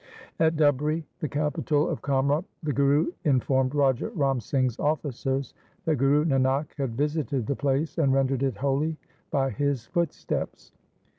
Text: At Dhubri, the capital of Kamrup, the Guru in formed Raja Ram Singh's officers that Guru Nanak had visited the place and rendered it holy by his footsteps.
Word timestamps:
At 0.39 0.55
Dhubri, 0.55 1.03
the 1.19 1.29
capital 1.29 1.87
of 1.87 2.01
Kamrup, 2.01 2.45
the 2.63 2.73
Guru 2.73 3.11
in 3.23 3.39
formed 3.39 3.75
Raja 3.75 4.09
Ram 4.09 4.39
Singh's 4.39 4.79
officers 4.79 5.53
that 5.85 5.97
Guru 5.97 6.25
Nanak 6.25 6.73
had 6.75 6.97
visited 6.97 7.45
the 7.45 7.55
place 7.55 7.99
and 7.99 8.11
rendered 8.11 8.41
it 8.41 8.57
holy 8.57 8.97
by 9.29 9.51
his 9.51 9.85
footsteps. 9.85 10.71